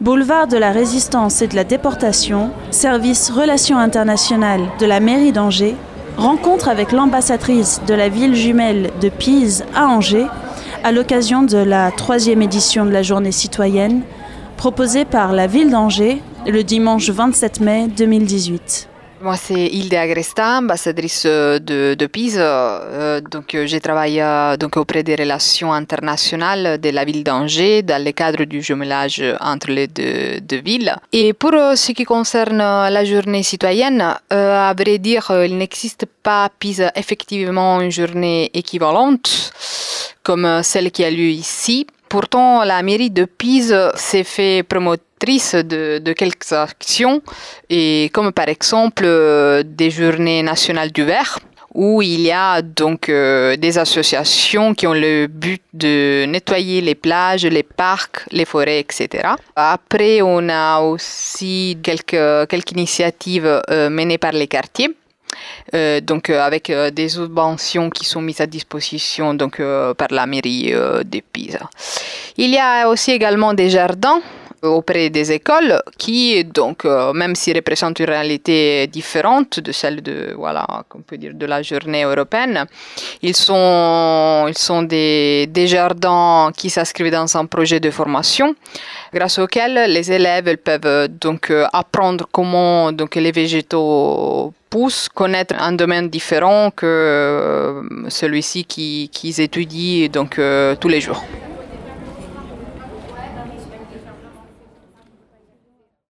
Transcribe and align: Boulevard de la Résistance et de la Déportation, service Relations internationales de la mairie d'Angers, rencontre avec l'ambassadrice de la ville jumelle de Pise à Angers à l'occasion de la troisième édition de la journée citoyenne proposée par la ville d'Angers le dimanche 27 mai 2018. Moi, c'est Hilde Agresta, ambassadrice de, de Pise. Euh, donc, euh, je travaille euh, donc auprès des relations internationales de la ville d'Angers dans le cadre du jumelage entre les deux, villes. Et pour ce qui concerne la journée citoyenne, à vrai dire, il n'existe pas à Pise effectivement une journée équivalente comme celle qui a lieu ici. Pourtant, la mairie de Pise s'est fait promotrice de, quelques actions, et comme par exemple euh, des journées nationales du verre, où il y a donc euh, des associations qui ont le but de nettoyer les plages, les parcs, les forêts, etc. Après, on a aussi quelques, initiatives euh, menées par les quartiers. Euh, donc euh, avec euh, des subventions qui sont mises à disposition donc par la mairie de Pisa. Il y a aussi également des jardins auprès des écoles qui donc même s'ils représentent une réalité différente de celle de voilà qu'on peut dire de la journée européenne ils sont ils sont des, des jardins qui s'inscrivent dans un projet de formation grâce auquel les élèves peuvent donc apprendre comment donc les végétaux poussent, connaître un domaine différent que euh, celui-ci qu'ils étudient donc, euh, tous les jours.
Boulevard 0.00 0.46
de 0.46 0.56
la 0.56 0.70
Résistance 0.70 1.42
et 1.42 1.48
de 1.48 1.56
la 1.56 1.64
Déportation, 1.64 2.50
service 2.70 3.30
Relations 3.30 3.78
internationales 3.78 4.62
de 4.78 4.86
la 4.86 5.00
mairie 5.00 5.32
d'Angers, 5.32 5.74
rencontre 6.16 6.68
avec 6.68 6.92
l'ambassadrice 6.92 7.80
de 7.84 7.94
la 7.94 8.08
ville 8.08 8.36
jumelle 8.36 8.90
de 9.00 9.08
Pise 9.08 9.64
à 9.74 9.86
Angers 9.88 10.28
à 10.84 10.92
l'occasion 10.92 11.42
de 11.42 11.58
la 11.58 11.90
troisième 11.90 12.42
édition 12.42 12.84
de 12.84 12.92
la 12.92 13.02
journée 13.02 13.32
citoyenne 13.32 14.02
proposée 14.56 15.04
par 15.04 15.32
la 15.32 15.48
ville 15.48 15.70
d'Angers 15.70 16.22
le 16.46 16.62
dimanche 16.62 17.10
27 17.10 17.60
mai 17.60 17.88
2018. 17.88 18.88
Moi, 19.20 19.36
c'est 19.36 19.66
Hilde 19.66 19.94
Agresta, 19.94 20.58
ambassadrice 20.58 21.26
de, 21.26 21.96
de 21.98 22.06
Pise. 22.06 22.38
Euh, 22.38 23.20
donc, 23.20 23.52
euh, 23.54 23.66
je 23.66 23.76
travaille 23.78 24.20
euh, 24.20 24.56
donc 24.56 24.76
auprès 24.76 25.02
des 25.02 25.16
relations 25.16 25.72
internationales 25.72 26.80
de 26.80 26.90
la 26.90 27.04
ville 27.04 27.24
d'Angers 27.24 27.82
dans 27.82 28.02
le 28.02 28.12
cadre 28.12 28.44
du 28.44 28.62
jumelage 28.62 29.20
entre 29.40 29.72
les 29.72 29.88
deux, 29.88 30.60
villes. 30.64 30.94
Et 31.12 31.32
pour 31.32 31.50
ce 31.50 31.90
qui 31.92 32.04
concerne 32.04 32.58
la 32.58 33.04
journée 33.04 33.42
citoyenne, 33.42 34.14
à 34.30 34.74
vrai 34.78 34.98
dire, 34.98 35.32
il 35.44 35.58
n'existe 35.58 36.06
pas 36.22 36.44
à 36.44 36.48
Pise 36.48 36.86
effectivement 36.94 37.80
une 37.80 37.90
journée 37.90 38.50
équivalente 38.54 39.52
comme 40.22 40.62
celle 40.62 40.90
qui 40.90 41.04
a 41.04 41.10
lieu 41.10 41.30
ici. 41.30 41.86
Pourtant, 42.08 42.64
la 42.64 42.82
mairie 42.82 43.10
de 43.10 43.24
Pise 43.24 43.76
s'est 43.94 44.24
fait 44.24 44.62
promotrice 44.62 45.54
de, 45.54 46.12
quelques 46.12 46.52
actions, 46.52 47.22
et 47.68 48.10
comme 48.14 48.32
par 48.32 48.48
exemple 48.48 49.02
euh, 49.04 49.62
des 49.64 49.90
journées 49.90 50.42
nationales 50.42 50.90
du 50.90 51.04
verre, 51.04 51.38
où 51.74 52.00
il 52.02 52.20
y 52.22 52.32
a 52.32 52.62
donc 52.62 53.08
euh, 53.08 53.56
des 53.56 53.78
associations 53.78 54.74
qui 54.74 54.86
ont 54.86 54.94
le 54.94 55.26
but 55.26 55.62
de 55.74 56.24
nettoyer 56.26 56.80
les 56.80 56.94
plages, 56.94 57.44
les 57.44 57.62
parcs, 57.62 58.24
les 58.30 58.44
forêts, 58.44 58.80
etc. 58.80 59.28
Après, 59.54 60.22
on 60.22 60.48
a 60.48 60.80
aussi 60.80 61.76
quelques, 61.82 62.70
initiatives 62.72 63.62
euh, 63.70 63.90
menées 63.90 64.18
par 64.18 64.32
les 64.32 64.46
quartiers. 64.46 64.94
Euh, 65.74 66.00
donc 66.00 66.30
euh, 66.30 66.40
avec 66.40 66.70
euh, 66.70 66.90
des 66.90 67.10
subventions 67.10 67.90
qui 67.90 68.04
sont 68.04 68.22
mises 68.22 68.40
à 68.40 68.46
disposition 68.46 69.34
donc 69.34 69.60
par 69.96 70.08
la 70.10 70.26
mairie 70.26 70.72
de 70.72 71.20
Pisa. 71.32 71.68
Il 72.36 72.50
y 72.50 72.58
a 72.58 72.88
aussi 72.88 73.10
également 73.12 73.54
des 73.54 73.70
jardins 73.70 74.20
auprès 74.62 75.10
des 75.10 75.32
écoles 75.32 75.80
qui 75.96 76.44
donc 76.44 76.84
même 76.84 77.34
s'ils 77.34 77.56
représentent 77.56 78.00
une 78.00 78.06
réalité 78.06 78.86
différente 78.86 79.60
de 79.60 79.72
celle 79.72 80.02
de 80.02 80.34
voilà 80.36 80.66
qu'on 80.88 81.00
peut 81.00 81.16
dire 81.16 81.32
de 81.34 81.46
la 81.46 81.62
journée 81.62 82.04
européenne 82.04 82.64
ils 83.22 83.36
sont 83.36 84.46
ils 84.48 84.58
sont 84.58 84.82
des, 84.82 85.46
des 85.48 85.66
jardins 85.66 86.50
qui 86.56 86.70
s'inscrivent 86.70 87.12
dans 87.12 87.36
un 87.36 87.46
projet 87.46 87.80
de 87.80 87.90
formation 87.90 88.54
grâce 89.12 89.38
auquel 89.38 89.90
les 89.92 90.10
élèves 90.10 90.56
peuvent 90.56 91.08
donc 91.08 91.52
apprendre 91.72 92.26
comment 92.30 92.92
donc 92.92 93.14
les 93.14 93.32
végétaux 93.32 94.52
poussent, 94.68 95.08
connaître 95.08 95.54
un 95.58 95.72
domaine 95.72 96.08
différent 96.08 96.70
que 96.70 96.86
euh, 96.86 97.82
celui-ci 98.08 98.64
qu'ils 98.64 99.40
étudient 99.40 100.08
donc, 100.08 100.38
euh, 100.38 100.74
tous 100.76 100.88
les 100.88 101.00
jours. 101.00 101.22